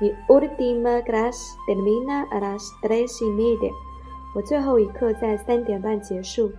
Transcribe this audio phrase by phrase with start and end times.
[0.00, 3.72] ？Mi última clase termina a las tres y media。
[4.34, 6.52] 我最后一课在三点半结束。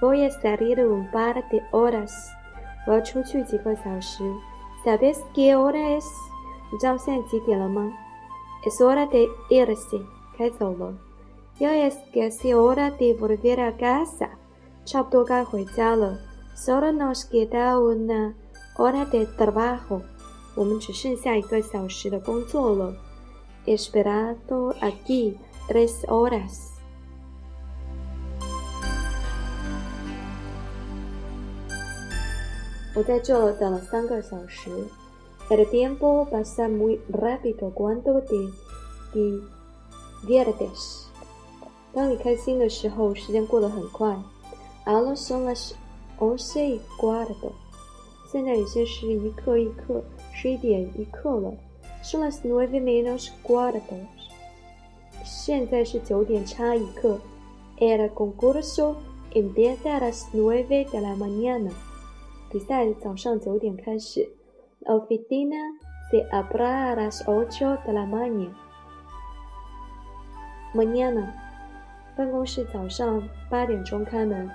[0.00, 2.12] Voy a salir un par de horas。
[2.86, 4.22] 我要出去几个小时。¿
[4.84, 6.04] Sabes qué hora es？
[6.70, 7.92] 你知道现在几点了吗？
[8.64, 10.04] Es hora de irse。
[10.36, 10.94] 开走了。
[11.58, 14.28] Ya es casi hora de volver a casa。
[14.84, 16.18] 差不多该回家了。
[16.54, 18.34] Solo nos queda una
[18.76, 20.02] hora de trabajo。
[20.54, 22.94] 我们只剩下一个小时的工作了。
[23.66, 25.34] Esperado aquí
[25.68, 26.70] tres horas。
[32.94, 34.70] 我在这等了三个小时。
[35.48, 38.50] El tiempo pasa muy rápido cuando te
[39.12, 41.04] diviertes。
[41.92, 44.16] 当你开心的时候，时间过得很快。
[44.84, 45.72] Ahora son las
[46.18, 47.52] once y cuarto。
[48.31, 50.01] 现在已经是一刻一刻。
[50.31, 51.53] 十一点一刻了
[52.01, 53.81] ，son las nueve menos cuarto。
[55.25, 57.19] 现在是九点差一刻。
[57.77, 58.95] El concurso
[59.33, 61.71] empieza a las nueve de la mañana。
[62.49, 64.29] 比赛早上九点开始。
[64.79, 65.57] La oficina
[66.09, 68.53] se abre a las ocho de la mañana。
[70.73, 71.33] Mañana，
[72.15, 74.49] 办公室早上八点钟开门。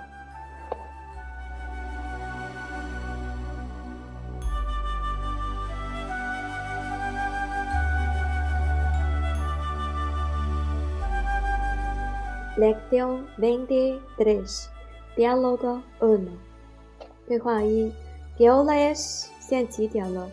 [12.56, 14.70] Lección 23.
[15.16, 16.30] Diálogo 1.
[17.26, 19.30] 对话一：¿Qué hora es？
[19.40, 20.28] 现在几点了？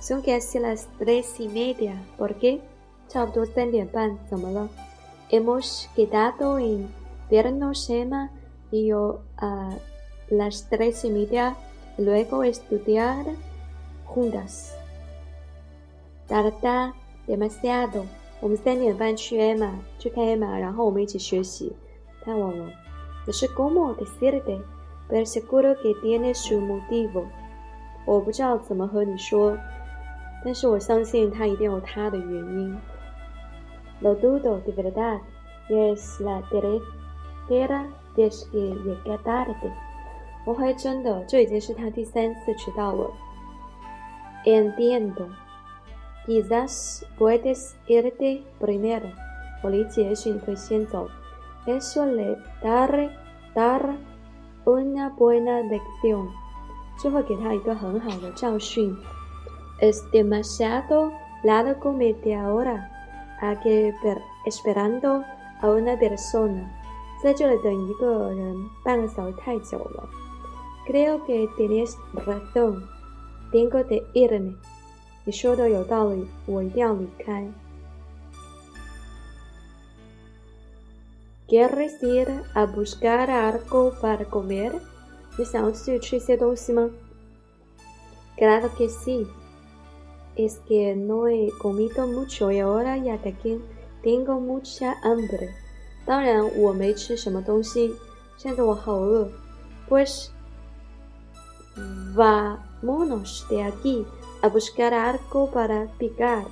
[0.00, 1.94] Son casi las tres y media.
[2.16, 2.60] ¿Por qué？
[3.08, 4.68] 差不多三点半，怎么了？
[5.30, 6.88] Hemos quedado en
[7.30, 8.30] vernos Emma
[8.70, 9.70] y yo a
[10.28, 11.56] las tres y media,
[11.98, 13.26] luego estudiar
[14.06, 14.74] juntas.
[16.26, 16.94] Tarda
[17.26, 18.06] demasiado.
[18.45, 21.75] 我们三点半去艾玛，去看艾玛，然后我们一起学习。
[22.23, 22.65] 太晚了。
[23.25, 24.61] No sé cómo decirte,
[25.09, 27.25] pero seguro que tiene su motivo。
[28.05, 29.57] 我不知道怎么和你说，
[30.43, 32.77] 但是我相信他一定有他的原因。
[34.03, 35.21] Lo dudo de verdad,
[35.67, 39.71] es la tercera vez que llega tarde。
[40.45, 43.09] 我怀真的，这已经是他第三次迟到了。
[44.45, 45.29] Entiendo。
[46.25, 49.11] Quizás puedes irte primero.
[51.67, 53.09] Eso le dará,
[53.53, 53.97] dar
[54.65, 56.29] una buena lección.
[59.79, 61.11] Es demasiado
[61.43, 62.91] largo media hora
[63.41, 63.91] aquí
[64.45, 65.23] esperando
[65.61, 66.71] a una persona.
[70.85, 72.89] Creo que tienes razón.
[73.51, 74.55] Tengo que irme.
[75.24, 77.46] 你说的有道理，我一定要离开。¿
[81.48, 84.72] Quieres ir a buscar algo para comer？
[85.36, 86.90] 你想要去吃一些东西吗？
[88.36, 89.26] Claro que sí.
[90.36, 93.18] Es que no he comido mucho y ahora ya
[94.02, 95.50] tengo mucha hambre.
[96.06, 97.94] 当然，我没吃什么东西，
[98.38, 99.28] 现在我好饿。
[99.88, 100.30] Pues
[102.14, 104.06] vámonos de aquí.
[104.44, 106.44] a buscar algo para picar。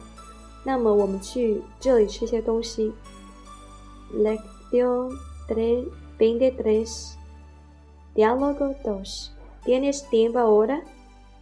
[0.65, 2.93] 那么我们去这里吃些东西。
[4.13, 5.11] Lección
[5.47, 5.87] tres
[6.19, 7.17] veintitrés.
[8.15, 9.33] Diálogo dos.
[9.65, 10.83] ¿Tienes tiempo ahora,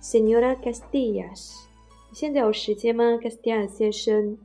[0.00, 1.64] señora Castillas？
[2.10, 4.38] 你现在有时间吗，Castillas 先生？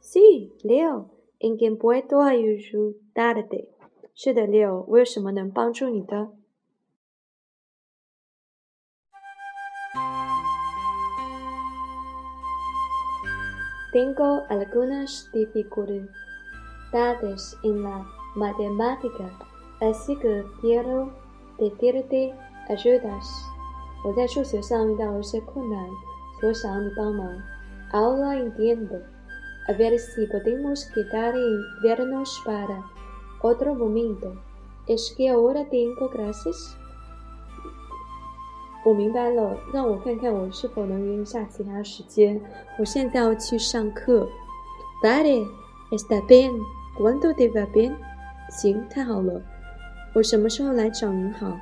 [0.00, 1.06] Sí, Leo.
[1.40, 3.68] ¿En qué puedo ayudarte？
[4.14, 6.30] 是的，Leo，我有什么能帮助你的
[13.92, 19.30] ？Tengo algunas dificultades en la matemática,
[19.80, 21.10] así que quiero
[21.58, 22.34] pedirte
[22.68, 23.24] ayudas.
[24.04, 25.88] 我在数学上遇到了一些困难，
[26.40, 27.42] 所以想要你帮忙。
[27.92, 29.00] Ahora entiendo.
[29.66, 32.84] A ver si podemos quedar y vernos para
[33.40, 34.36] otro momento.
[34.86, 36.76] Es que ahora tengo clases.
[38.89, 42.41] 我明白了，让我看看我是否能约一下其他时间。
[42.79, 44.27] 我现在要去上课。
[45.03, 45.45] Vale,
[45.91, 46.51] Está bien.
[46.95, 47.95] ¿Cuándo te va bien?
[48.49, 49.41] 行，太好了。
[50.13, 51.57] 我什么时候来找您好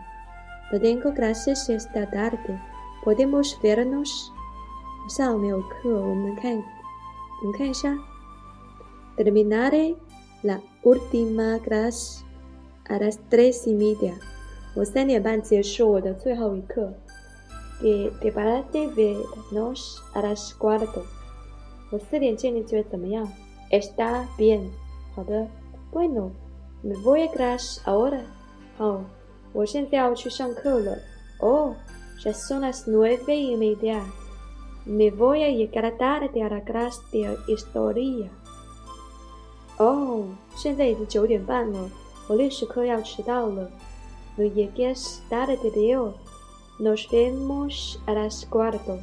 [0.71, 2.59] ？No tengo clases esta tarde.
[3.03, 4.29] ¿Podemos vernos?
[5.03, 6.61] 我下午没有课，我们看，
[7.41, 7.97] 我们看一下。
[9.15, 9.95] Terminaré
[10.43, 12.21] la última clase
[12.85, 14.13] a las tres y media.
[14.75, 16.93] 我三点半结束我的最后一课。
[17.80, 21.02] ¿Qué te parece vernos a las cuatro?
[21.90, 23.28] 我四点见你觉得怎么样？
[23.70, 24.70] Está bien.
[25.14, 25.48] 好的。
[25.92, 26.30] Bueno,
[26.82, 28.22] me voy a clase ahora.
[28.78, 29.02] 好，
[29.52, 30.98] 我现在要去上课了。
[31.40, 31.74] Oh,
[32.24, 34.00] ya son las nueve y media.
[34.84, 38.28] Me voy a llegar tarde a la clase de historia.
[39.78, 41.90] 哦，现在已经九点半了，
[42.28, 43.70] 我历史课要迟到了。
[44.36, 46.14] No llegues tarde, Leo.
[46.78, 48.98] Nos vemos a las cuatro.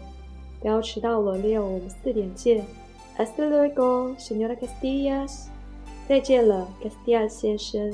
[0.60, 2.66] 不要迟到了，Leo，我们四点见。
[3.18, 5.48] Hasta luego, señora Castillas.
[6.08, 7.94] 再见了，Castillas 先生。